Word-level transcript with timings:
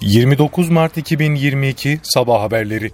29 0.00 0.68
Mart 0.68 0.96
2022 0.96 1.98
Sabah 2.02 2.42
Haberleri 2.42 2.90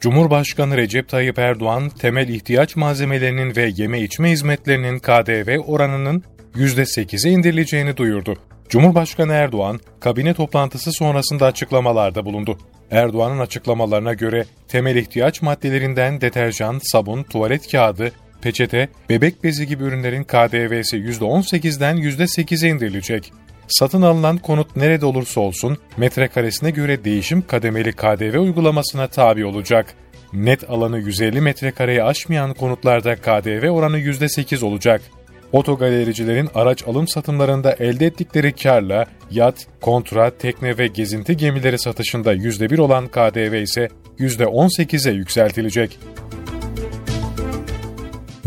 Cumhurbaşkanı 0.00 0.76
Recep 0.76 1.08
Tayyip 1.08 1.38
Erdoğan, 1.38 1.88
temel 1.88 2.28
ihtiyaç 2.28 2.76
malzemelerinin 2.76 3.56
ve 3.56 3.70
yeme 3.76 4.00
içme 4.00 4.30
hizmetlerinin 4.30 4.98
KDV 4.98 5.58
oranının 5.66 6.22
%8'e 6.54 7.30
indirileceğini 7.30 7.96
duyurdu. 7.96 8.36
Cumhurbaşkanı 8.68 9.32
Erdoğan, 9.32 9.80
kabine 10.00 10.34
toplantısı 10.34 10.92
sonrasında 10.92 11.46
açıklamalarda 11.46 12.24
bulundu. 12.24 12.58
Erdoğan'ın 12.90 13.38
açıklamalarına 13.38 14.14
göre 14.14 14.44
temel 14.68 14.96
ihtiyaç 14.96 15.42
maddelerinden 15.42 16.20
deterjan, 16.20 16.80
sabun, 16.92 17.22
tuvalet 17.22 17.72
kağıdı, 17.72 18.12
peçete, 18.42 18.88
bebek 19.08 19.44
bezi 19.44 19.66
gibi 19.66 19.84
ürünlerin 19.84 20.24
KDV'si 20.24 20.96
%18'den 20.96 21.96
%8'e 21.96 22.68
indirilecek. 22.68 23.32
Satın 23.70 24.02
alınan 24.02 24.38
konut 24.38 24.76
nerede 24.76 25.06
olursa 25.06 25.40
olsun 25.40 25.78
metrekaresine 25.96 26.70
göre 26.70 27.04
değişim 27.04 27.42
kademeli 27.42 27.92
KDV 27.92 28.38
uygulamasına 28.38 29.06
tabi 29.06 29.44
olacak. 29.44 29.94
Net 30.32 30.70
alanı 30.70 30.98
150 30.98 31.40
metrekareye 31.40 32.02
aşmayan 32.02 32.54
konutlarda 32.54 33.16
KDV 33.16 33.68
oranı 33.68 33.98
%8 33.98 34.64
olacak. 34.64 35.02
Otogalericilerin 35.52 36.48
araç 36.54 36.88
alım 36.88 37.08
satımlarında 37.08 37.72
elde 37.72 38.06
ettikleri 38.06 38.52
karla 38.52 39.06
yat, 39.30 39.66
kontra, 39.80 40.30
tekne 40.30 40.78
ve 40.78 40.86
gezinti 40.86 41.36
gemileri 41.36 41.78
satışında 41.78 42.34
%1 42.34 42.80
olan 42.80 43.08
KDV 43.08 43.62
ise 43.62 43.88
%18'e 44.18 45.12
yükseltilecek. 45.12 45.98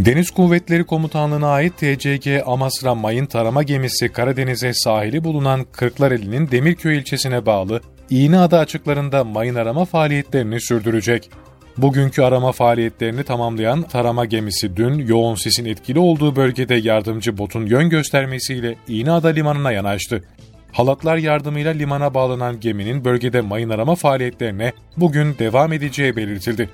Deniz 0.06 0.32
Kuvvetleri 0.32 0.84
Komutanlığı'na 0.84 1.48
ait 1.48 1.78
TCG 1.78 2.28
Amasra 2.46 2.96
Mayın 2.96 3.26
Tarama 3.26 3.64
Gemisi 3.64 4.10
Karadeniz'e 4.10 4.74
sahili 4.74 5.24
bulunan 5.24 5.66
Kırklareli'nin 5.72 6.52
Demirköy 6.52 6.98
ilçesine 6.98 7.46
bağlı 7.46 7.82
İğneada 8.10 8.60
açıklarında 8.60 9.24
mayın 9.24 9.56
arama 9.56 9.86
faaliyetlerini 9.86 10.62
sürdürecek. 10.62 11.30
Bugünkü 11.78 12.22
arama 12.22 12.52
faaliyetlerini 12.52 13.24
tamamlayan 13.24 13.82
tarama 13.82 14.26
gemisi 14.26 14.76
dün 14.78 15.08
yoğun 15.08 15.36
sisin 15.36 15.66
etkili 15.66 16.00
olduğu 16.00 16.36
bölgede 16.36 16.76
yardımcı 16.76 17.38
botun 17.38 17.66
yön 17.66 17.90
göstermesiyle 17.90 18.76
İğneada 18.88 19.28
limanına 19.28 19.72
yanaştı. 19.72 20.24
Halatlar 20.72 21.18
yardımıyla 21.18 21.72
limana 21.72 22.14
bağlanan 22.14 22.60
geminin 22.60 23.06
bölgede 23.06 23.42
mayın 23.42 23.70
arama 23.70 23.96
faaliyetlerine 23.96 24.74
bugün 24.98 25.38
devam 25.40 25.74
edeceği 25.74 26.16
belirtildi. 26.16 26.70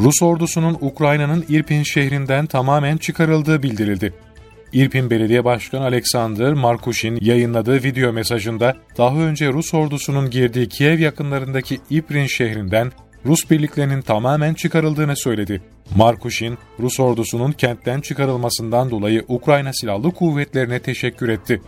Rus 0.00 0.22
ordusunun 0.22 0.78
Ukrayna'nın 0.80 1.44
İrpin 1.48 1.82
şehrinden 1.82 2.46
tamamen 2.46 2.96
çıkarıldığı 2.96 3.62
bildirildi. 3.62 4.14
İrpin 4.72 5.10
Belediye 5.10 5.44
Başkanı 5.44 5.84
Alexander 5.84 6.52
Markushin 6.52 7.18
yayınladığı 7.20 7.82
video 7.82 8.12
mesajında 8.12 8.76
daha 8.98 9.16
önce 9.16 9.48
Rus 9.48 9.74
ordusunun 9.74 10.30
girdiği 10.30 10.68
Kiev 10.68 10.98
yakınlarındaki 10.98 11.80
İprin 11.90 12.26
şehrinden 12.26 12.92
Rus 13.26 13.50
birliklerinin 13.50 14.02
tamamen 14.02 14.54
çıkarıldığını 14.54 15.16
söyledi. 15.16 15.62
Markushin, 15.96 16.58
Rus 16.78 17.00
ordusunun 17.00 17.52
kentten 17.52 18.00
çıkarılmasından 18.00 18.90
dolayı 18.90 19.24
Ukrayna 19.28 19.70
Silahlı 19.72 20.10
Kuvvetlerine 20.10 20.78
teşekkür 20.78 21.28
etti. 21.28 21.60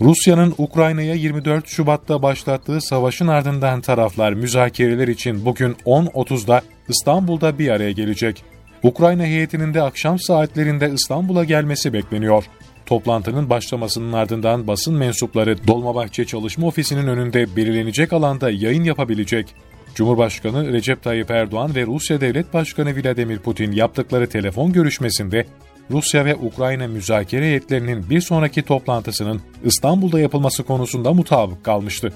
Rusya'nın 0.00 0.54
Ukrayna'ya 0.58 1.14
24 1.14 1.68
Şubat'ta 1.68 2.22
başlattığı 2.22 2.80
savaşın 2.80 3.26
ardından 3.26 3.80
taraflar 3.80 4.32
müzakereler 4.32 5.08
için 5.08 5.44
bugün 5.44 5.72
10.30'da 5.72 6.62
İstanbul'da 6.88 7.58
bir 7.58 7.68
araya 7.68 7.92
gelecek. 7.92 8.44
Ukrayna 8.82 9.22
heyetinin 9.22 9.74
de 9.74 9.82
akşam 9.82 10.18
saatlerinde 10.18 10.90
İstanbul'a 10.90 11.44
gelmesi 11.44 11.92
bekleniyor. 11.92 12.44
Toplantının 12.86 13.50
başlamasının 13.50 14.12
ardından 14.12 14.66
basın 14.66 14.94
mensupları 14.94 15.66
Dolmabahçe 15.66 16.24
Çalışma 16.24 16.66
Ofisi'nin 16.66 17.06
önünde 17.06 17.56
belirlenecek 17.56 18.12
alanda 18.12 18.50
yayın 18.50 18.84
yapabilecek. 18.84 19.54
Cumhurbaşkanı 19.94 20.72
Recep 20.72 21.02
Tayyip 21.02 21.30
Erdoğan 21.30 21.74
ve 21.74 21.86
Rusya 21.86 22.20
Devlet 22.20 22.54
Başkanı 22.54 22.96
Vladimir 22.96 23.38
Putin 23.38 23.72
yaptıkları 23.72 24.28
telefon 24.28 24.72
görüşmesinde 24.72 25.46
Rusya 25.90 26.24
ve 26.24 26.34
Ukrayna 26.34 26.88
müzakere 26.88 27.44
heyetlerinin 27.44 28.10
bir 28.10 28.20
sonraki 28.20 28.62
toplantısının 28.62 29.42
İstanbul'da 29.64 30.20
yapılması 30.20 30.62
konusunda 30.62 31.12
mutabık 31.12 31.64
kalmıştı. 31.64 32.12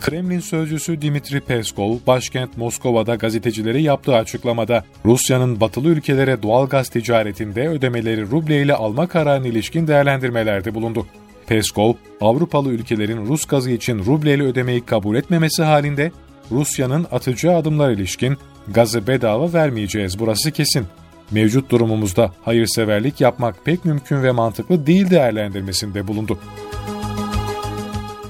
Kremlin 0.00 0.40
sözcüsü 0.40 1.02
Dimitri 1.02 1.40
Peskov, 1.40 1.96
başkent 2.06 2.56
Moskova'da 2.56 3.14
gazetecilere 3.14 3.80
yaptığı 3.80 4.14
açıklamada 4.14 4.84
Rusya'nın 5.04 5.60
batılı 5.60 5.88
ülkelere 5.88 6.42
doğal 6.42 6.66
gaz 6.66 6.88
ticaretinde 6.88 7.68
ödemeleri 7.68 8.22
ruble 8.30 8.62
ile 8.62 8.74
alma 8.74 9.06
kararına 9.06 9.46
ilişkin 9.46 9.86
değerlendirmelerde 9.86 10.74
bulundu. 10.74 11.06
Peskov, 11.46 11.94
Avrupalı 12.20 12.68
ülkelerin 12.68 13.26
Rus 13.26 13.44
gazı 13.44 13.70
için 13.70 13.98
ruble 13.98 14.34
ile 14.34 14.42
ödemeyi 14.42 14.80
kabul 14.80 15.16
etmemesi 15.16 15.62
halinde 15.62 16.12
Rusya'nın 16.50 17.06
atacağı 17.12 17.56
adımlar 17.56 17.90
ilişkin 17.90 18.36
gazı 18.68 19.06
bedava 19.06 19.52
vermeyeceğiz 19.52 20.18
burası 20.18 20.50
kesin 20.50 20.86
mevcut 21.30 21.70
durumumuzda 21.70 22.32
hayırseverlik 22.42 23.20
yapmak 23.20 23.64
pek 23.64 23.84
mümkün 23.84 24.22
ve 24.22 24.30
mantıklı 24.30 24.86
değil 24.86 25.10
değerlendirmesinde 25.10 26.08
bulundu. 26.08 26.38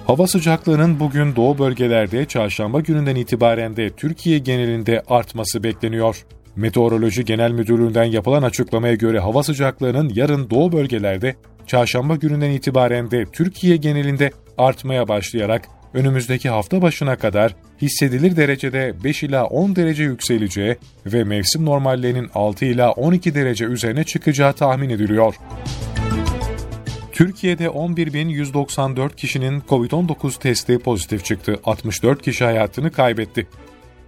Hava 0.06 0.26
sıcaklığının 0.26 1.00
bugün 1.00 1.36
doğu 1.36 1.58
bölgelerde 1.58 2.24
çarşamba 2.24 2.80
gününden 2.80 3.16
itibaren 3.16 3.76
de 3.76 3.90
Türkiye 3.90 4.38
genelinde 4.38 5.02
artması 5.08 5.62
bekleniyor. 5.62 6.24
Meteoroloji 6.56 7.24
Genel 7.24 7.50
Müdürlüğü'nden 7.50 8.04
yapılan 8.04 8.42
açıklamaya 8.42 8.94
göre 8.94 9.18
hava 9.18 9.42
sıcaklığının 9.42 10.12
yarın 10.14 10.50
doğu 10.50 10.72
bölgelerde 10.72 11.36
çarşamba 11.66 12.16
gününden 12.16 12.50
itibaren 12.50 13.10
de 13.10 13.24
Türkiye 13.24 13.76
genelinde 13.76 14.30
artmaya 14.58 15.08
başlayarak 15.08 15.68
önümüzdeki 15.94 16.48
hafta 16.48 16.82
başına 16.82 17.16
kadar 17.16 17.54
hissedilir 17.82 18.36
derecede 18.36 18.94
5 19.04 19.22
ila 19.22 19.46
10 19.46 19.76
derece 19.76 20.02
yükseleceği 20.02 20.76
ve 21.06 21.24
mevsim 21.24 21.64
normallerinin 21.64 22.30
6 22.34 22.64
ila 22.64 22.92
12 22.92 23.34
derece 23.34 23.64
üzerine 23.64 24.04
çıkacağı 24.04 24.52
tahmin 24.52 24.90
ediliyor. 24.90 25.34
Türkiye'de 27.12 27.66
11.194 27.66 29.16
kişinin 29.16 29.60
COVID-19 29.60 30.38
testi 30.38 30.78
pozitif 30.78 31.24
çıktı. 31.24 31.60
64 31.64 32.22
kişi 32.22 32.44
hayatını 32.44 32.92
kaybetti. 32.92 33.46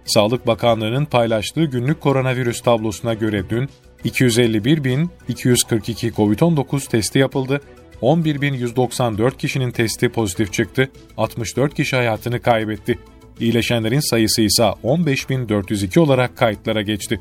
Sağlık 0.05 0.47
Bakanlığı'nın 0.47 1.05
paylaştığı 1.05 1.63
günlük 1.63 2.01
koronavirüs 2.01 2.61
tablosuna 2.61 3.13
göre 3.13 3.49
dün 3.49 3.69
251.242 4.05 6.11
COVID-19 6.11 6.89
testi 6.89 7.19
yapıldı 7.19 7.61
11.194 8.03 9.37
kişinin 9.37 9.71
testi 9.71 10.09
pozitif 10.09 10.53
çıktı, 10.53 10.89
64 11.17 11.73
kişi 11.73 11.95
hayatını 11.95 12.41
kaybetti. 12.41 12.99
İyileşenlerin 13.39 14.09
sayısı 14.09 14.41
ise 14.41 14.63
15.402 14.63 15.99
olarak 15.99 16.37
kayıtlara 16.37 16.81
geçti. 16.81 17.19